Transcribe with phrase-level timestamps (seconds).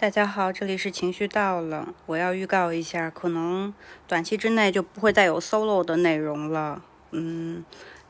[0.00, 1.92] 大家好，这里是情绪到了。
[2.06, 3.74] 我要预告一下，可能
[4.06, 6.80] 短期之内就不会再有 solo 的内容了。
[7.10, 7.64] 嗯，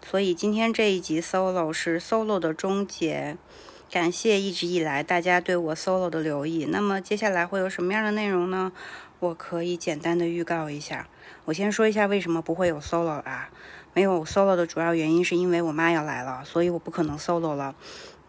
[0.07, 3.39] 所以今天这一集 solo 是 solo 的终结。
[3.91, 6.67] 感谢一直以来大家对我 solo 的留意。
[6.67, 8.71] 那么接下来会有什么样的内容呢？
[9.21, 11.09] 我可以简单的预告一下。
[11.47, 13.49] 我先说一下为什么不会有 solo 啊？
[13.99, 17.75] 没有 solo 的主要原因是因为我妈要来了，所以我不可能 solo 了。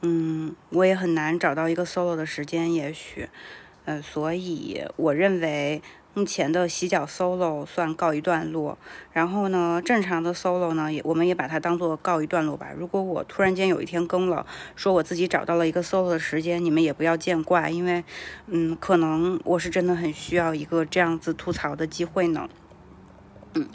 [0.01, 3.29] 嗯，我也很难找到一个 solo 的时间，也许，
[3.85, 5.83] 呃，所以我认为
[6.15, 8.79] 目前的洗脚 solo 算告一段落。
[9.13, 12.69] 然后呢，正常的 solo 呢，也我们也把它当做告一段落吧。
[12.75, 18.03] 如果我突然间有一天更了，说我自己找到了一个 solo 的时间，你们也不要见怪，因为，
[18.47, 22.49] 嗯，可能我是真的很需要一个这样子吐槽的机会呢。
[23.53, 23.69] 嗯，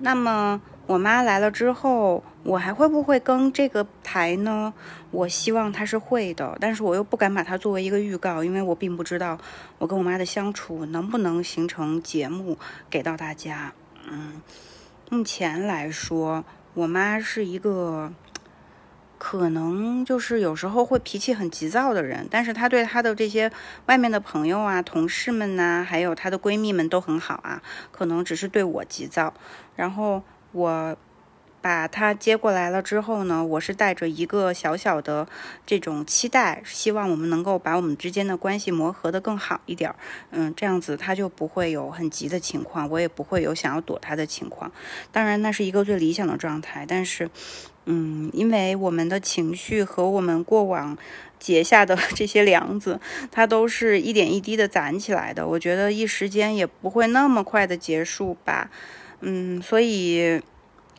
[0.00, 0.60] 那么。
[0.88, 4.72] 我妈来了之后，我还会不会更这个台呢？
[5.10, 9.38] 我希望她是会的，但是我又不敢把它作为一个预告，因为我并不知道
[9.76, 12.56] 我跟我妈的相处能不能形成节目
[12.88, 13.74] 给到大家。
[14.10, 14.40] 嗯，
[15.10, 18.10] 目前来说，我妈是一个
[19.18, 23.52] 可能就是有时候会脾气很急躁的人，但是她对她的这些
[23.84, 29.34] 外面的朋友啊、同事们呐，还有她的闺蜜们都很好啊，可能只是对我急躁，
[29.76, 30.22] 然后。
[30.52, 30.96] 我
[31.60, 35.26] 把他接过来了之后呢，我是带着一个小小的
[35.66, 39.92] 这种期待，希望我们能够把我们之间的关系磨合的更好一点。
[40.30, 44.70] 嗯，这样子他就不会有很急的情况，我也不会有想要躲他的情况。
[45.10, 46.86] 当然，那是一个最理想的状态。
[46.88, 47.28] 但是，
[47.86, 50.96] 嗯，因为我们的情绪和我们过往
[51.40, 53.00] 结下的这些梁子，
[53.32, 55.46] 它都是一点一滴的攒起来的。
[55.46, 58.70] 我觉得一时间也不会那么快的结束吧。
[59.20, 60.40] 嗯，所以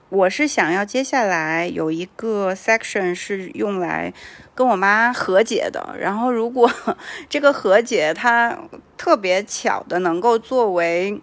[0.10, 4.14] 我是想要接下来有一个 section 是用来
[4.54, 5.96] 跟我妈和解的。
[6.00, 6.70] 然后，如果
[7.30, 8.60] 这个和解它
[8.98, 11.22] 特别巧的能够作为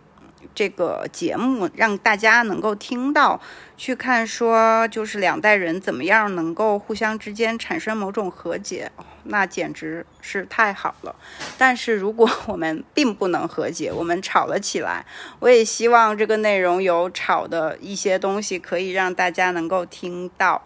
[0.56, 3.40] 这个节目，让大家能够听到。
[3.76, 8.90] 去看说，就是两代人怎么样能够互相之间产生某种和解，
[9.24, 11.14] 那简直是太好了。
[11.58, 15.04] 但是如果我们并不能和解，我们吵了起来，
[15.40, 20.62] 我也希望这个内容有吵的一些东西可以让大家能够听到。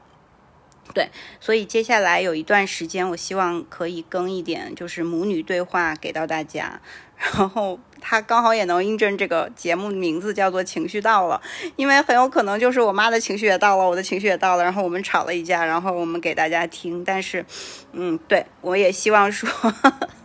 [0.94, 1.09] 对，
[1.41, 6.81] 所以接下来有一段时间，我希望可以更一点，就是母女对话给到大家。
[7.20, 11.41] 然后他刚好也能印证这个节目名字叫做“情绪到了”，
[11.76, 17.04] 因为很有可能就是我妈的情绪也到了，我的情绪也到了，然后我们吵了一架，然后我们给大家听。
[17.04, 17.44] 但是，
[17.92, 19.48] 嗯，对我也希望说，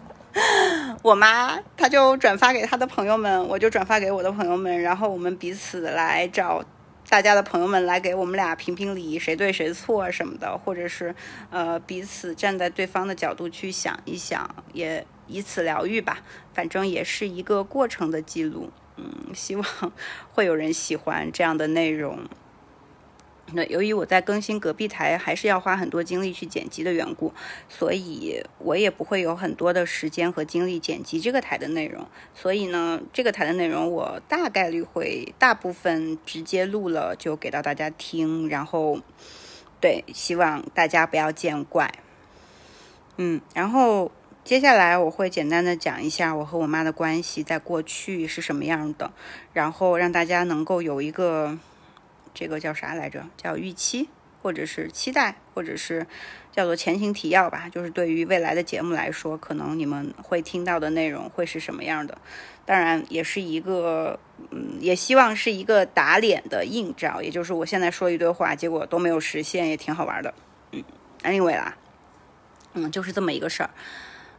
[1.04, 6.64] 我妈她就转发给她的朋友们，我就转发给我的朋友们，然后我们彼此来找。
[7.08, 11.14] 大家的朋友们来给我们俩评评理，谁对谁错什么的，或者是
[11.52, 16.24] 呃彼此站在对方的角度去想一想，也以此疗愈吧。
[16.54, 19.66] 反正也是一个过程的记录，嗯，希望
[20.34, 22.20] 会有人喜欢这样的内容。
[23.54, 27.32] 那由于我在更新隔壁台，还是要花很多精力去剪辑的缘故，
[27.70, 32.08] 所以我也不会有很多的时间和精力剪辑这个台的内容。
[32.34, 39.00] 所以呢，这个台的内容我大概率会大部分直接录了就给到大家听，然后
[39.80, 41.94] 对，希望大家不要见怪。
[43.18, 44.12] 嗯，然后
[44.46, 49.12] 接下来我会简单的讲一下我和我妈的关系在过去是什么样的，
[49.54, 51.58] 然后让大家能够有一个。
[52.32, 53.26] 这个叫啥来着？
[53.38, 54.10] 叫预期，
[54.42, 56.06] 或者是期待，或者是
[56.52, 57.70] 叫做前情提要吧。
[57.70, 62.18] 就是对于未来的节目来说，可能你们会听到的内容会是什么样的？
[62.66, 64.20] 当然，也是一个，
[64.52, 67.22] 嗯，也希望是一个打脸的映照。
[67.22, 70.34] 也就是我现在说一堆话，结果都没有实现，也挺好玩的。
[70.74, 70.84] 嗯
[71.24, 71.78] ，anyway 啦，
[72.74, 73.70] 嗯，就是这么一个事儿。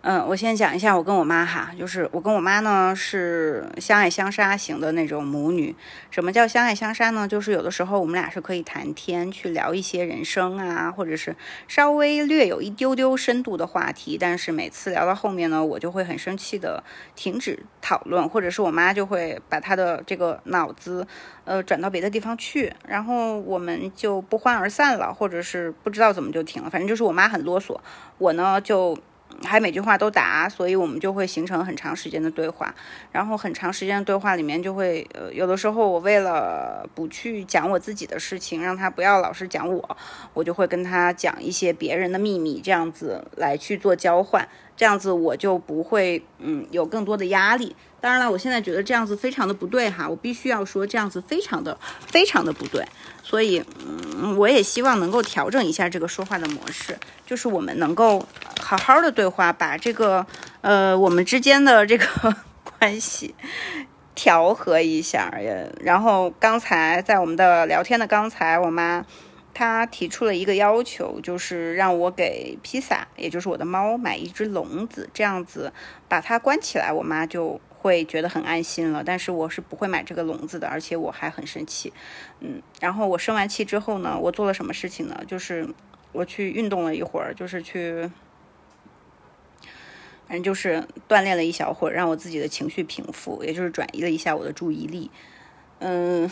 [0.08, 5.74] 嗯，我先讲一下我跟我妈哈，就是我跟我妈呢是相爱相杀型的那种母女。
[6.12, 7.26] 什么叫相爱相杀呢？
[7.26, 11.34] 就是有的时候我们俩是可以谈天，去聊一些人生啊，或者是
[11.66, 14.16] 稍微略有一丢丢深度的话题。
[14.16, 16.84] 但是每次聊到后面呢，我就会很生气的
[17.16, 21.04] 停止讨论，或者是我妈就会把她的这个脑子
[21.44, 26.70] 呃转到别的地方去，然后我们就不欢而散了，或者是不知道怎么就停了。
[26.70, 27.76] 反正就是我妈很啰嗦，
[28.18, 28.96] 我呢就。
[29.44, 32.74] 还每句话都答，所以我们就会形成很长时间的对话。
[33.12, 39.96] 然后很长时间的对话里面，就会呃，有的时候我为了不去讲我自己的事情，让他不要老是讲我，
[40.34, 44.48] 我就会跟他讲一些别人的秘密，这样子来去做交换。
[44.76, 47.74] 这样子我就不会嗯有更多的压力。
[48.00, 51.76] 当然了，我现在觉得这样子非常的不对哈，我必须要说这样子非常的
[52.06, 52.84] 非常的不对。
[53.22, 56.96] 所以嗯，我也希望能够调整一下这个说话的模式，
[57.26, 58.24] 就是我们能够
[58.60, 60.24] 好好的对话，把这个
[60.60, 62.06] 呃我们之间的这个
[62.78, 63.34] 关系
[64.14, 65.34] 调和一下。
[65.40, 69.04] 也然后刚才在我们的聊天的刚才，我妈。
[69.58, 75.72] 他提出了一个要求，就是让我给披萨，也就是我的猫买一只笼子，这样子
[76.10, 79.02] 把它关起来，我妈就会觉得很安心了。
[79.02, 81.90] 但是我是不会买这个笼子的，而且我还很生气。
[82.40, 85.24] 嗯，然后我生完气之后呢，我做了什么事情呢？
[85.26, 85.66] 就是
[86.12, 88.10] 我去运动了一会儿，就是去，
[90.28, 95.10] 反正就是锻炼了一小会儿，让我自己的情绪平复，也就是转移了一下我的注意力。
[95.78, 96.30] 嗯。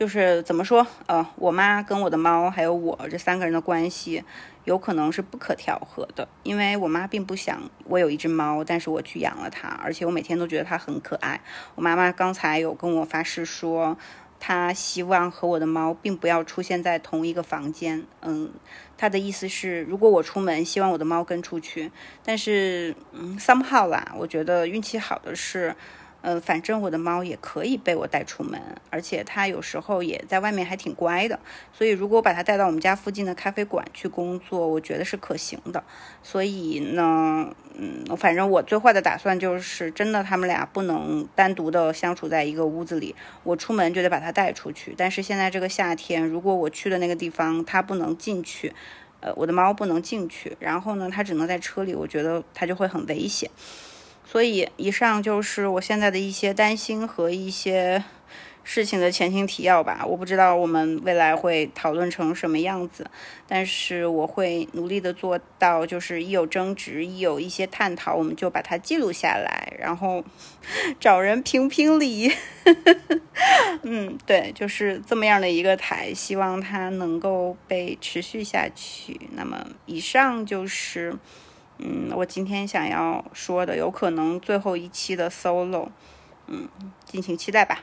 [0.00, 4.24] 就是怎么说，呃，我妈跟我的猫还有我这三个人的关系，
[4.64, 6.26] 有可能是不可调和的。
[6.42, 11.42] 因为我妈并不想我有一只猫，但是我去养了它，而且我每天都觉得它很可爱。
[11.74, 13.98] 我妈妈刚才有跟我发誓说，
[14.38, 18.06] 她希望和我的猫并不要出现在同一个房间。
[18.22, 18.50] 嗯，
[18.96, 21.92] 她的意思是，如果我出门，希望我的猫跟出去。
[22.24, 25.76] 但是，嗯，somehow 啦，我觉得运气好的是。
[26.22, 31.38] 嗯，反正我的猫也可以被我带出门，而且它有时候也在外面还挺乖的。
[31.72, 35.82] 所以如果我把它带到我们家附近的咖啡馆去工作，我觉得是可行的。
[36.22, 44.94] 所以呢，嗯，反正我最坏的打算就是真的他们俩不能单独的相处在一个屋子里，我出门就得把它带出去。
[44.96, 48.74] 但是现在这个夏天，如果我去的那个地方它不能进去，
[49.20, 53.50] 呃，我的猫不能进去，然后呢，它只能在车里，我觉得它就会很危险。
[54.30, 58.04] 所以，以上就是我现在的一些担心和一些
[58.62, 60.04] 事情的前情提要吧。
[60.06, 63.10] 我不知道我们未来会讨论成什么样子，
[63.48, 70.24] 但是我会努力的做到，就是一有争执，一有一些探讨，我们就把它记录下来，然后
[71.00, 72.32] 找人评评理。
[73.82, 79.20] 嗯，对，就是这么样的一个台，希望它能够被持续下去。
[79.32, 81.18] 那么，以上就是。
[81.82, 85.88] 嗯，我今天想要说的，有可能最后一期的 solo，
[86.46, 86.68] 嗯，
[87.04, 87.82] 敬请期待吧。